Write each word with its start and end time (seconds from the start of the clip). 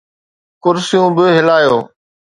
ڪرسيون 0.63 1.09
به 1.17 1.25
ھلايو. 1.37 1.77